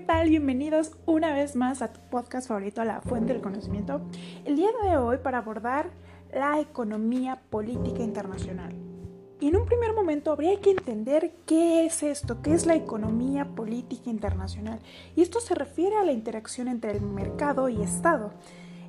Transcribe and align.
tal? 0.00 0.28
Bienvenidos 0.28 0.92
una 1.06 1.32
vez 1.32 1.56
más 1.56 1.80
a 1.80 1.92
tu 1.92 2.00
podcast 2.10 2.48
favorito, 2.48 2.84
La 2.84 3.00
Fuente 3.00 3.32
del 3.32 3.40
Conocimiento. 3.40 4.02
El 4.44 4.56
día 4.56 4.68
de 4.84 4.96
hoy 4.98 5.18
para 5.18 5.38
abordar 5.38 5.90
la 6.32 6.60
economía 6.60 7.40
política 7.48 8.02
internacional. 8.02 8.74
Y 9.40 9.48
en 9.48 9.56
un 9.56 9.64
primer 9.64 9.94
momento 9.94 10.32
habría 10.32 10.60
que 10.60 10.70
entender 10.70 11.32
qué 11.46 11.86
es 11.86 12.02
esto, 12.02 12.42
qué 12.42 12.52
es 12.52 12.66
la 12.66 12.74
economía 12.74 13.46
política 13.46 14.10
internacional. 14.10 14.80
Y 15.14 15.22
esto 15.22 15.40
se 15.40 15.54
refiere 15.54 15.96
a 15.96 16.04
la 16.04 16.12
interacción 16.12 16.68
entre 16.68 16.90
el 16.90 17.00
mercado 17.00 17.68
y 17.68 17.80
Estado. 17.80 18.32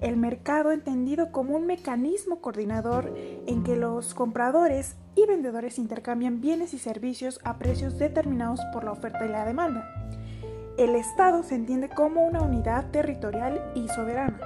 El 0.00 0.16
mercado 0.16 0.72
entendido 0.72 1.32
como 1.32 1.56
un 1.56 1.66
mecanismo 1.66 2.40
coordinador 2.40 3.12
en 3.46 3.64
que 3.64 3.76
los 3.76 4.14
compradores 4.14 4.96
y 5.14 5.26
vendedores 5.26 5.78
intercambian 5.78 6.40
bienes 6.40 6.74
y 6.74 6.78
servicios 6.78 7.40
a 7.44 7.58
precios 7.58 7.98
determinados 7.98 8.60
por 8.72 8.84
la 8.84 8.92
oferta 8.92 9.24
y 9.24 9.28
la 9.28 9.44
demanda. 9.44 10.02
El 10.78 10.96
Estado 10.96 11.42
se 11.42 11.54
entiende 11.54 11.90
como 11.90 12.26
una 12.26 12.40
unidad 12.40 12.90
territorial 12.90 13.62
y 13.74 13.88
soberana. 13.88 14.40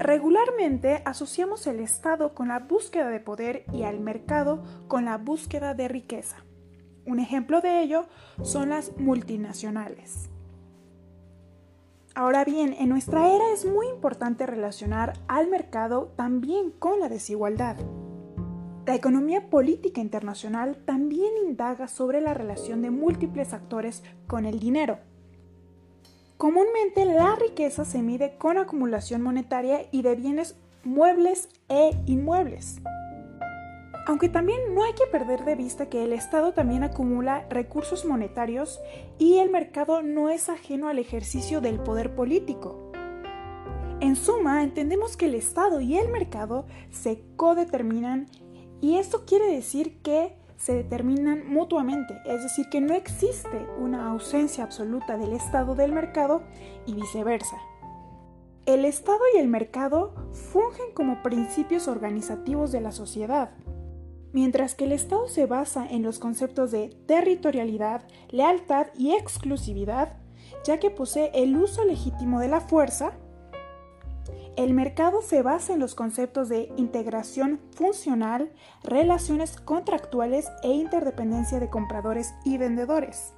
Regularmente 0.00 1.00
asociamos 1.04 1.66
el 1.68 1.80
Estado 1.80 2.34
con 2.34 2.48
la 2.48 2.58
búsqueda 2.58 3.08
de 3.08 3.20
poder 3.20 3.64
y 3.72 3.84
al 3.84 4.00
mercado 4.00 4.62
con 4.88 5.04
la 5.04 5.18
búsqueda 5.18 5.72
de 5.74 5.86
riqueza. 5.86 6.44
Un 7.06 7.20
ejemplo 7.20 7.60
de 7.60 7.80
ello 7.80 8.06
son 8.42 8.70
las 8.70 8.96
multinacionales. 8.98 10.30
Ahora 12.16 12.44
bien, 12.44 12.76
en 12.78 12.90
nuestra 12.90 13.28
era 13.34 13.52
es 13.52 13.64
muy 13.64 13.88
importante 13.88 14.46
relacionar 14.46 15.14
al 15.26 15.50
mercado 15.50 16.12
también 16.14 16.70
con 16.70 17.00
la 17.00 17.08
desigualdad. 17.08 17.76
La 18.86 18.94
economía 18.94 19.50
política 19.50 20.00
internacional 20.00 20.76
también 20.84 21.32
indaga 21.44 21.88
sobre 21.88 22.20
la 22.20 22.32
relación 22.32 22.82
de 22.82 22.90
múltiples 22.90 23.52
actores 23.52 24.04
con 24.28 24.46
el 24.46 24.60
dinero. 24.60 24.98
Comúnmente 26.36 27.04
la 27.04 27.34
riqueza 27.34 27.84
se 27.84 28.00
mide 28.00 28.36
con 28.38 28.58
acumulación 28.58 29.20
monetaria 29.20 29.88
y 29.90 30.02
de 30.02 30.14
bienes 30.14 30.56
muebles 30.84 31.48
e 31.68 31.90
inmuebles. 32.06 32.80
Aunque 34.06 34.28
también 34.28 34.74
no 34.74 34.84
hay 34.84 34.92
que 34.92 35.06
perder 35.06 35.44
de 35.44 35.54
vista 35.54 35.88
que 35.88 36.04
el 36.04 36.12
Estado 36.12 36.52
también 36.52 36.84
acumula 36.84 37.46
recursos 37.48 38.04
monetarios 38.04 38.80
y 39.18 39.38
el 39.38 39.50
mercado 39.50 40.02
no 40.02 40.28
es 40.28 40.50
ajeno 40.50 40.88
al 40.88 40.98
ejercicio 40.98 41.62
del 41.62 41.80
poder 41.80 42.14
político. 42.14 42.92
En 44.00 44.16
suma, 44.16 44.62
entendemos 44.62 45.16
que 45.16 45.26
el 45.26 45.34
Estado 45.34 45.80
y 45.80 45.96
el 45.96 46.10
mercado 46.10 46.66
se 46.90 47.22
codeterminan 47.36 48.26
y 48.82 48.96
esto 48.96 49.24
quiere 49.24 49.46
decir 49.46 50.02
que 50.02 50.36
se 50.58 50.74
determinan 50.74 51.48
mutuamente, 51.48 52.14
es 52.26 52.42
decir, 52.42 52.68
que 52.68 52.82
no 52.82 52.94
existe 52.94 53.66
una 53.78 54.10
ausencia 54.10 54.64
absoluta 54.64 55.16
del 55.16 55.32
Estado 55.32 55.74
del 55.74 55.92
mercado 55.92 56.42
y 56.86 56.94
viceversa. 56.94 57.56
El 58.66 58.84
Estado 58.84 59.20
y 59.34 59.38
el 59.38 59.48
mercado 59.48 60.14
fungen 60.32 60.92
como 60.94 61.22
principios 61.22 61.88
organizativos 61.88 62.72
de 62.72 62.80
la 62.80 62.92
sociedad, 62.92 63.50
Mientras 64.34 64.74
que 64.74 64.86
el 64.86 64.90
Estado 64.90 65.28
se 65.28 65.46
basa 65.46 65.86
en 65.88 66.02
los 66.02 66.18
conceptos 66.18 66.72
de 66.72 66.88
territorialidad, 67.06 68.02
lealtad 68.30 68.88
y 68.98 69.12
exclusividad, 69.12 70.16
ya 70.64 70.80
que 70.80 70.90
posee 70.90 71.30
el 71.34 71.56
uso 71.56 71.84
legítimo 71.84 72.40
de 72.40 72.48
la 72.48 72.60
fuerza, 72.60 73.12
el 74.56 74.74
mercado 74.74 75.22
se 75.22 75.42
basa 75.42 75.74
en 75.74 75.78
los 75.78 75.94
conceptos 75.94 76.48
de 76.48 76.72
integración 76.76 77.60
funcional, 77.76 78.50
relaciones 78.82 79.56
contractuales 79.56 80.48
e 80.64 80.72
interdependencia 80.72 81.60
de 81.60 81.70
compradores 81.70 82.34
y 82.44 82.58
vendedores. 82.58 83.34